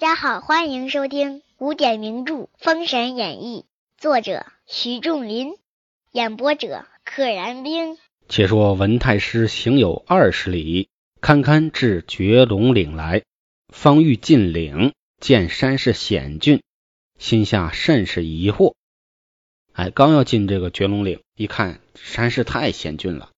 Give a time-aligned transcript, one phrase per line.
[0.00, 3.66] 大家好，欢迎收听古典名著《封神演义》，
[4.00, 5.58] 作者徐仲林，
[6.10, 7.98] 演播者可燃冰。
[8.26, 10.88] 且说文太师行有二十里，
[11.20, 13.24] 堪堪至绝龙岭来，
[13.68, 16.62] 方欲进岭，见山势险峻，
[17.18, 18.72] 心下甚是疑惑。
[19.74, 23.28] 哎，刚要进这个绝龙岭，一看山势太险峻了。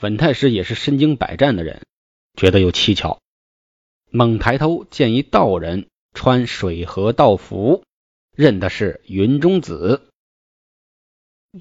[0.00, 1.82] 文太师也是身经百战的人，
[2.34, 3.20] 觉得有蹊跷。
[4.10, 7.84] 猛抬头见一道人穿水河道服，
[8.34, 10.08] 认的是云中子。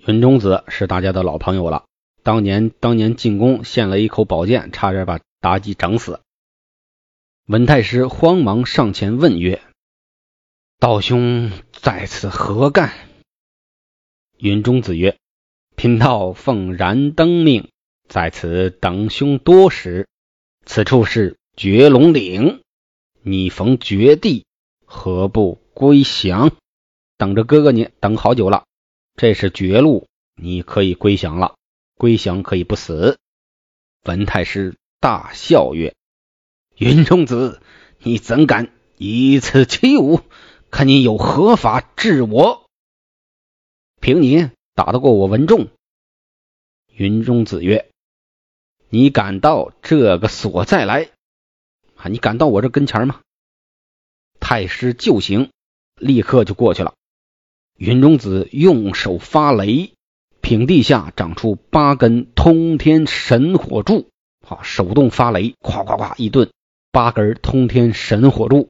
[0.08, 1.86] 云中子是大家的老朋友了，
[2.24, 6.22] 当年当年进宫献了一口宝剑，差点把妲己整死。
[7.46, 9.62] 文太师慌忙上前问曰
[10.80, 12.94] ：“道兄在此何干？”
[14.38, 15.18] 云中子曰
[15.76, 17.70] ：“贫道奉燃灯命，
[18.08, 20.08] 在此等兄多时。
[20.66, 22.62] 此处是。”绝龙岭，
[23.22, 24.46] 你逢绝地，
[24.84, 26.52] 何不归降？
[27.18, 28.66] 等着哥哥你等好久了。
[29.16, 31.56] 这是绝路，你可以归降了。
[31.98, 33.18] 归降可以不死。
[34.04, 35.96] 文太师大笑曰
[36.76, 37.62] ：“云中子，
[38.00, 40.20] 你怎敢以此欺吾？
[40.70, 42.66] 看你有何法治我？
[44.02, 45.70] 凭你打得过我文仲？”
[46.92, 47.90] 云中子曰
[48.90, 51.12] ：“你敢到这个所在来？”
[52.10, 53.22] 你敢到我这跟前吗？
[54.40, 55.50] 太师就行，
[55.96, 56.94] 立刻就过去了。
[57.78, 59.94] 云中子用手发雷，
[60.42, 64.10] 平地下长出八根通天神火柱，
[64.46, 66.52] 好，手动发雷，咵咵咵一顿，
[66.92, 68.70] 八根通天神火柱，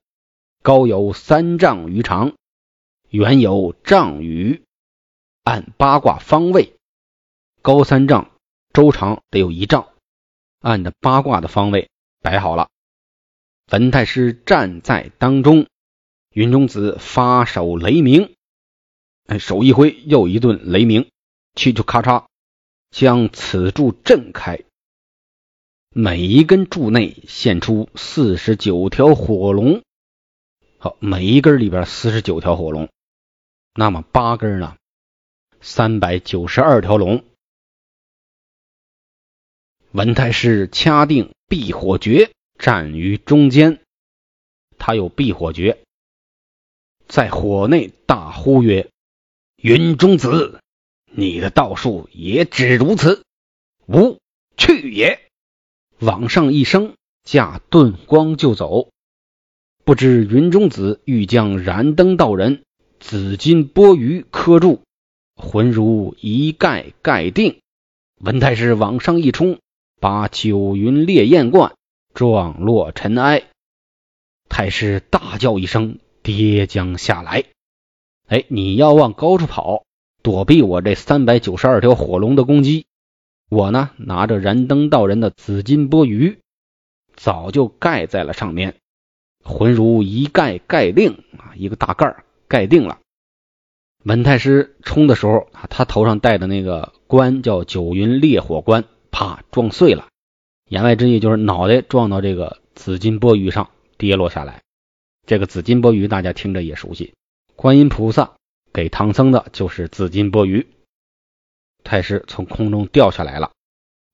[0.63, 2.33] 高有三丈余长，
[3.09, 4.63] 远有丈余，
[5.43, 6.75] 按八卦方位，
[7.61, 8.31] 高三丈，
[8.71, 9.89] 周长得有一丈，
[10.61, 11.89] 按的八卦的方位
[12.21, 12.69] 摆好了。
[13.71, 15.67] 文太师站在当中，
[16.31, 18.35] 云中子发手雷鸣，
[19.25, 21.09] 哎，手一挥，又一顿雷鸣，
[21.55, 22.27] 去就咔嚓，
[22.91, 24.59] 将此柱震开。
[25.89, 29.81] 每一根柱内现出四十九条火龙，
[30.77, 32.89] 好，每一根里边四十九条火龙，
[33.73, 34.77] 那么八根呢？
[35.59, 37.25] 三百九十二条龙。
[39.91, 42.29] 文太师掐定避火诀。
[42.57, 43.81] 站于中间，
[44.77, 45.79] 他有避火诀，
[47.07, 48.89] 在火内大呼曰
[49.61, 50.59] ：“云中子，
[51.11, 53.23] 你的道术也只如此，
[53.87, 54.19] 吾
[54.57, 55.19] 去也！”
[55.99, 58.89] 往上一升，驾遁光就走。
[59.83, 62.63] 不知云中子欲将燃灯道人
[62.99, 64.81] 紫金钵盂磕住，
[65.35, 67.59] 魂如一盖盖定。
[68.19, 69.59] 文太师往上一冲，
[69.99, 71.75] 把九云烈焰罐。
[72.15, 73.43] 撞落尘埃，
[74.47, 77.43] 太师大叫一声，跌将下来。
[78.27, 79.83] 哎，你要往高处跑，
[80.23, 82.85] 躲避我这三百九十二条火龙的攻击。
[83.49, 86.37] 我呢，拿着燃灯道人的紫金钵盂，
[87.17, 88.77] 早就盖在了上面，
[89.43, 92.99] 魂如一盖盖定啊，一个大盖盖定了。
[94.05, 100.07] 文太师冲的时候啊，他头上戴的那个冠叫九云烈火冠，啪撞碎了。
[100.67, 104.61] 言外之意就是脑袋撞到这个紫金钵盂上跌落下来。
[105.27, 107.13] 这个紫金钵盂大家听着也熟悉，
[107.55, 108.33] 观音菩萨
[108.73, 110.65] 给唐僧的就是紫金钵盂。
[111.83, 113.51] 太师从空中掉下来了，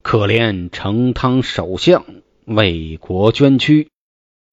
[0.04, 2.06] 可怜成汤首相
[2.44, 3.90] 为国捐躯，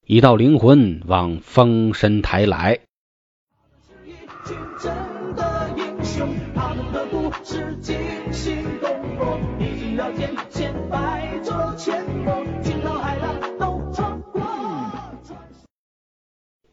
[0.06, 2.78] 一道灵魂往封神台来。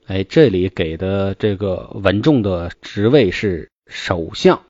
[0.08, 4.64] 哎，这里给的这个文仲的职位是首相，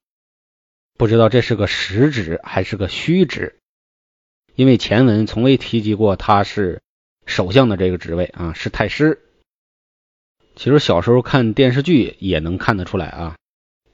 [0.98, 3.60] 不知道这是个实职还是个虚职，
[4.56, 6.82] 因为前文从未提及过他是
[7.26, 9.20] 首相的这个职位啊，是太师。
[10.56, 13.36] 其实小时候看电视剧也能看得出来啊，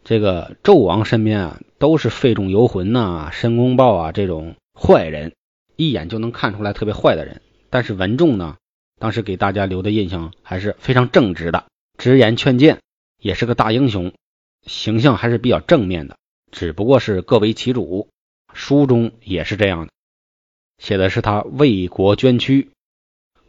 [0.04, 5.34] 这个纣王身边啊都是费仲游魂呐、申公豹啊这种坏人，
[5.76, 7.42] 一眼就能看出来特别坏的人。
[7.72, 8.58] 但是文仲呢？
[9.02, 11.66] 当时给大家留的印象还是非常正直的，
[11.98, 12.82] 直言劝谏，
[13.18, 14.14] 也是个大英雄，
[14.62, 16.18] 形象还是比较正面的。
[16.52, 18.10] 只不过是各为其主，
[18.54, 19.92] 书中也是这样的，
[20.78, 22.70] 写的是他为国捐躯，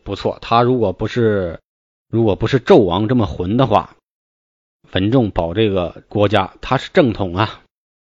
[0.05, 0.39] 不错。
[0.41, 1.61] 他如果不是
[2.09, 3.95] 如果不是纣王这么混的话，
[4.93, 7.61] 文仲保这个国家他是正统啊，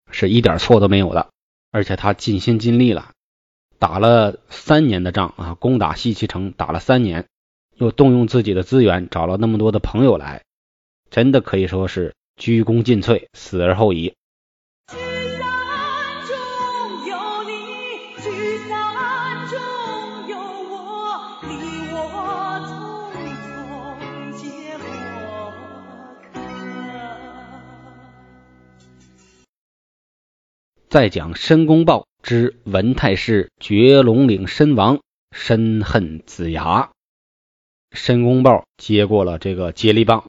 [0.10, 1.30] 是一点错都没有的，
[1.70, 3.12] 而且他尽心尽力了，
[3.78, 7.28] 打了三年的仗啊，攻打西岐城打了三年。
[7.78, 10.44] 又动用自己的资源找了那么多的朋友来，
[11.10, 14.14] 真的可以说是鞠躬尽瘁，死而后已。
[30.88, 35.02] 再讲申公豹之文太师绝龙岭身亡，
[35.32, 36.95] 深恨子牙。
[37.96, 40.26] 申公豹接过了这个接力棒，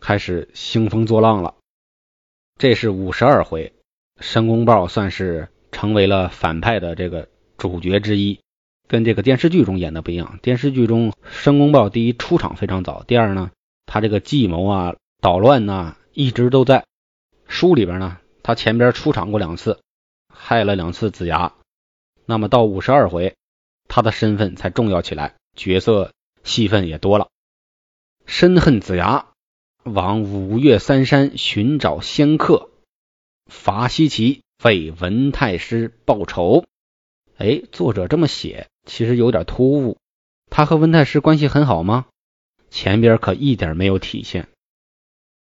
[0.00, 1.54] 开始兴风作浪了。
[2.58, 3.72] 这是五十二回，
[4.18, 8.40] 申公豹算是成为了反派的这个主角之一，
[8.88, 10.40] 跟这个电视剧中演的不一样。
[10.42, 13.50] 电视剧中申公豹第一出场非常早，第二呢，
[13.86, 16.84] 他这个计谋啊、捣乱呐一直都在。
[17.46, 18.16] 书里边呢。
[18.42, 19.80] 他前边出场过两次，
[20.34, 21.52] 害了两次子牙。
[22.24, 23.36] 那么到五十二回，
[23.86, 26.10] 他的身份才重要起来，角色
[26.44, 27.28] 戏份也多了。
[28.26, 29.26] 深恨子牙，
[29.82, 32.70] 往五岳三山寻找仙客，
[33.46, 36.64] 伐西岐，为文太师报仇。
[37.38, 39.98] 哎，作者这么写，其实有点突兀。
[40.50, 42.06] 他和文太师关系很好吗？
[42.70, 44.48] 前边可一点没有体现。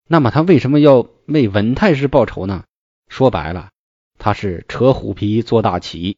[0.08, 2.64] 那么他为什么要为文太师报仇呢？
[3.08, 3.70] 说白了，
[4.18, 6.16] 他是扯虎皮做大旗，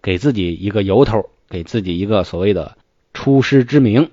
[0.00, 2.77] 给自己一个由头，给自己一个所谓的
[3.18, 4.12] 出师之名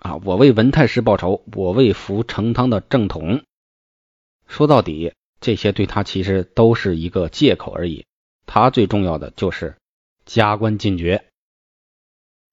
[0.00, 0.16] 啊！
[0.24, 3.44] 我为文太师报仇，我为扶成汤的正统。
[4.48, 8.04] 说到底，这些对他其实都是一个借口而已。
[8.44, 9.76] 他最重要的就是
[10.24, 11.26] 加官进爵。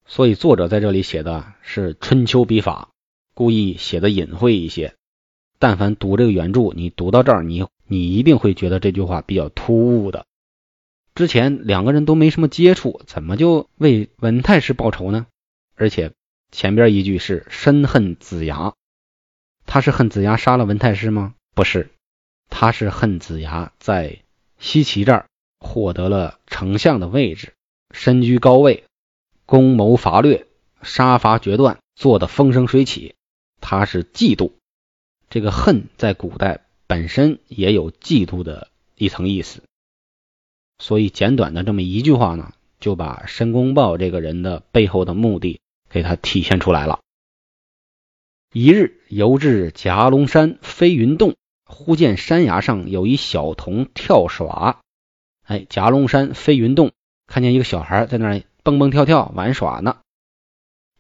[0.06, 2.91] 所以作者在这里写的是春秋笔法，
[3.33, 4.94] 故意写的隐晦一些。
[5.57, 7.65] 但凡读这个原著，你读到这儿，你。
[7.88, 10.27] 你一定会觉得这句话比较突兀的。
[11.15, 15.27] 之前两个人都没什么接触，怎么就为文太师报仇呢？
[15.75, 16.12] 而且
[16.51, 18.74] 前边一句是深恨子牙，
[19.65, 21.36] 他是恨子牙杀了文太师吗？
[21.54, 21.89] 不是，
[22.50, 24.19] 他是恨子牙在
[24.60, 25.27] 西岐这儿
[25.60, 27.54] 获得了丞相的位置，
[27.92, 28.83] 身居高位，
[29.45, 30.48] 攻谋伐略，
[30.81, 33.15] 杀伐决断，做的风生水起，
[33.62, 34.51] 他是嫉妒。
[35.30, 36.62] 这个恨在古代。
[36.86, 39.63] 本身也有嫉妒的一层意思，
[40.80, 47.00] 所以简短的这么一句话呢，就把申公豹这个人的背后的目的给他体现出来了。
[48.52, 51.36] 一日游至夹龙山飞云洞，
[51.66, 54.81] 忽见山崖上有一小童跳耍。
[55.44, 56.92] 哎，夹龙山飞云洞，
[57.28, 59.98] 看见一个小孩在那蹦蹦跳跳玩耍呢。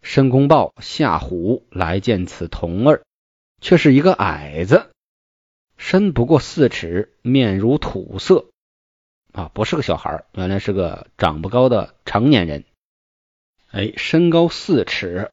[0.01, 3.03] 申公豹下虎来见此童儿，
[3.61, 4.89] 却是一个矮子。
[5.77, 8.47] 身不过四尺，面如土色，
[9.33, 12.63] 啊，不是个小孩原来是个长不高的成年人。
[13.71, 15.31] 哎，身高四尺，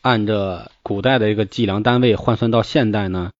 [0.00, 3.32] 按着古代的一个计量单位换算到现代呢，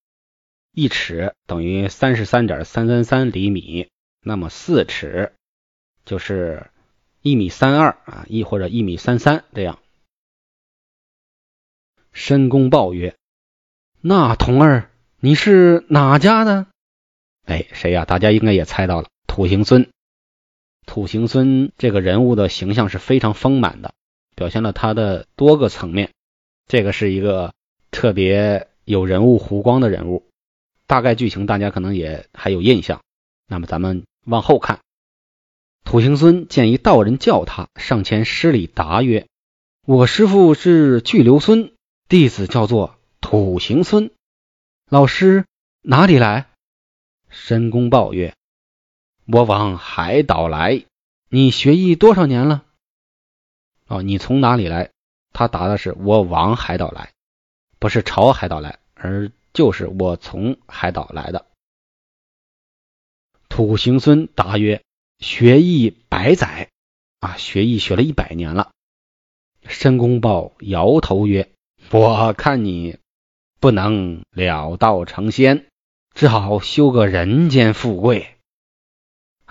[0.73, 3.89] 一尺等于三十三点三三三厘米，
[4.21, 5.33] 那么四尺
[6.05, 6.67] 就是
[7.23, 9.79] 一米三二啊，一或者一米三三这样。
[12.13, 13.17] 申公豹曰
[14.03, 14.91] ：“那童儿。”
[15.21, 16.67] 你是哪家的？
[17.47, 18.05] 哎，谁呀？
[18.05, 19.91] 大家应该也猜到了，土行孙。
[20.87, 23.93] 土行孙这个人物的形象是非常丰满的，
[24.37, 26.13] 表现了他的多个层面。
[26.69, 27.53] 这个是一个
[27.91, 30.25] 特别有人物弧光的人物。
[30.87, 33.03] 大概剧情大家可能也还有印象。
[33.49, 34.79] 那么咱们往后看，
[35.83, 39.27] 土行孙见一道人叫他，上前施礼答曰
[39.85, 41.73] ：“我师父是巨留孙，
[42.09, 44.13] 弟子叫做土行孙。”
[44.89, 45.45] 老师
[45.83, 46.47] 哪里来？
[47.31, 48.37] 申公豹曰
[49.27, 50.85] ：“我往海岛来。
[51.29, 52.65] 你学艺多少年了？”
[53.89, 54.91] 哦，你从哪里来？
[55.33, 57.13] 他答的是：“我往海岛来，
[57.79, 61.47] 不是朝海岛来，而就是我从海岛来的。”
[63.49, 64.83] 土行孙答曰
[65.19, 66.71] ：“学艺百载
[67.21, 68.71] 啊，学艺学了一百年了。”
[69.67, 71.51] 申公豹摇头曰
[71.91, 72.99] ：“我看你。”
[73.61, 75.67] 不能了道成仙，
[76.15, 78.34] 只好修个人间富贵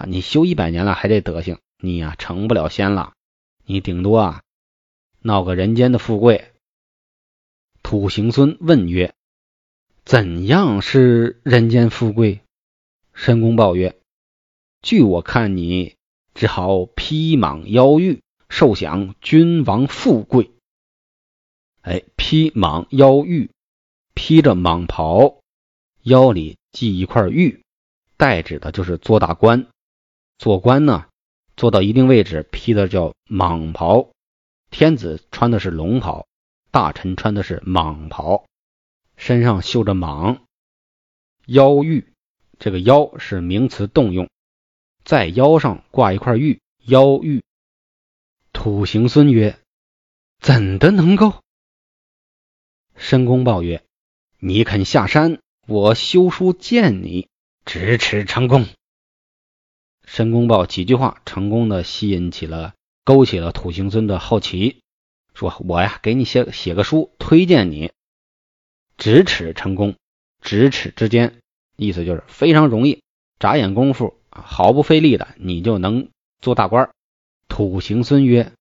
[0.08, 3.14] 你修一百年了，还这德行，你呀成不了仙了。
[3.66, 4.42] 你顶多啊
[5.20, 6.52] 闹个人间的富贵。
[7.82, 9.14] 土行孙问曰
[10.06, 12.42] ：“怎样是人间富贵？”
[13.14, 13.98] 申公豹曰
[14.82, 15.96] ：“据我看，你
[16.34, 20.52] 只好披蟒腰玉，受享君王富贵。”
[21.82, 23.50] 哎，披蟒腰玉。
[24.16, 25.42] 披着蟒袍，
[26.04, 27.64] 腰里系一块玉，
[28.16, 29.68] 代指的就是做大官。
[30.44, 31.08] 做官呢，
[31.56, 34.10] 做到一定位置，披的叫蟒袍，
[34.70, 36.28] 天子穿的是龙袍，
[36.70, 38.44] 大臣穿的是蟒袍，
[39.16, 40.40] 身上绣着蟒。
[41.46, 42.12] 腰玉，
[42.60, 44.30] 这个腰是名词动用，
[45.06, 47.42] 在腰上挂一块玉，腰玉。
[48.52, 49.58] 土行孙曰
[50.44, 51.42] ：“怎的能够？”
[52.98, 53.82] 申公豹曰
[54.40, 57.30] ：“你肯下山，我修书见你，
[57.64, 58.68] 咫尺成功。”
[60.14, 64.78] 申公豹几句话，成功的吸引起了、勾起了土行孙的好奇，
[65.34, 67.92] 说：“我呀，给你写写个书，推荐你。
[68.96, 69.96] 咫尺成功，
[70.40, 71.40] 咫尺之间，
[71.78, 73.02] 意思就是非常容易，
[73.40, 76.10] 眨眼功夫，毫不费力的，你就能
[76.42, 76.92] 做大官。”
[77.50, 78.54] 土行孙曰：“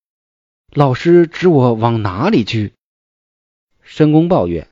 [0.72, 2.72] 老师指我往哪里去？”
[3.84, 4.68] 申公豹曰：“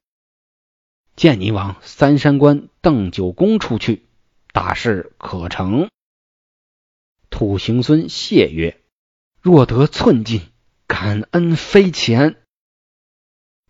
[1.15, 4.07] 见你往三山关邓九公处去，
[4.55, 5.91] 大事可成。”
[7.41, 8.79] 土行孙谢曰
[9.41, 10.43] ：“若得寸进，
[10.87, 12.37] 感恩非浅。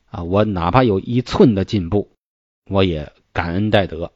[0.06, 2.10] 啊，我哪怕有一寸的进步，
[2.64, 4.12] 我也感恩戴德，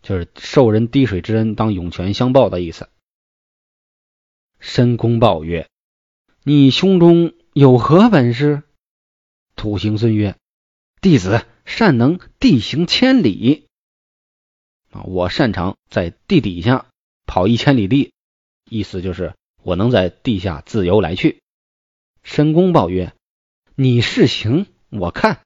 [0.00, 2.88] 就是受人滴水之恩，当涌泉相报的意思。”
[4.58, 5.68] 申公豹曰
[6.42, 8.62] ：“你胸中有何本事？”
[9.56, 10.38] 土行孙曰
[11.02, 13.68] ：“弟子善能地行千里。
[14.90, 16.86] 啊，我擅长在地底下。”
[17.30, 18.12] 跑一千里地，
[18.68, 21.40] 意思就是我能在地下自由来去。
[22.24, 23.14] 申公豹曰
[23.76, 25.42] ：“你试行，我看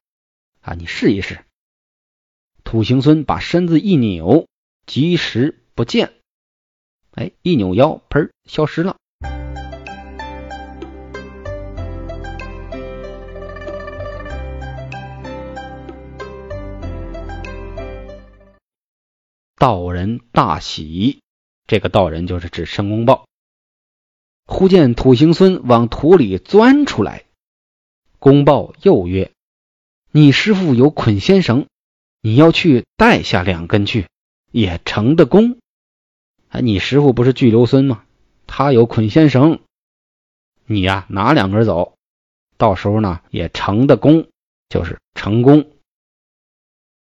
[0.63, 1.45] 啊，你试一试。”
[2.65, 4.49] 土行孙把身子一扭，
[4.87, 6.15] 及时不见。
[7.11, 8.97] 哎，一扭腰，砰，消失了。
[19.57, 21.24] 道人大喜。
[21.67, 23.27] 这个道人就是指申公豹。
[24.47, 27.25] 忽见土行孙往土里钻出来，
[28.19, 29.33] 公豹又曰
[30.13, 31.67] ：“你师傅有捆仙绳，
[32.21, 34.07] 你要去带下两根去，
[34.51, 35.59] 也成的功。
[36.51, 38.05] 啊，你师傅不是巨留孙吗？
[38.47, 39.61] 他有捆仙绳，
[40.67, 41.97] 你呀拿两根走，
[42.59, 44.29] 到时候呢也成的功，
[44.69, 45.71] 就是成功。”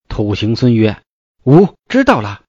[0.09, 1.01] 土行孙曰
[1.47, 2.43] ：“吾知道了。”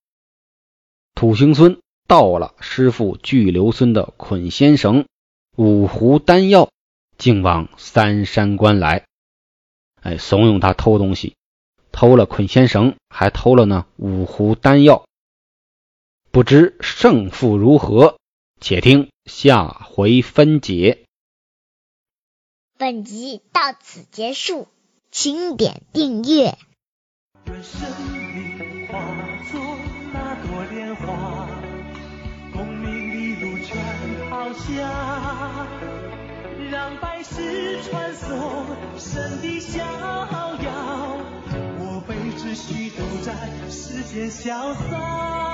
[1.13, 1.79] 土行孙。
[2.09, 5.05] 到了师傅巨留孙的捆仙绳、
[5.55, 6.71] 五湖丹药，
[7.19, 9.05] 竟往三山关来。
[10.01, 11.35] 哎，怂恿他偷东西，
[11.91, 15.05] 偷了捆仙绳，还偷了呢五湖丹药。
[16.31, 18.17] 不知胜负如何，
[18.59, 21.05] 且听下回分解。
[22.79, 24.67] 本集到此结束，
[25.11, 26.57] 请点订阅。
[34.67, 35.67] 下，
[36.69, 38.65] 让百世传颂
[38.97, 41.17] 神的逍遥，
[41.79, 43.33] 我辈只需都在
[43.69, 45.48] 世间潇洒。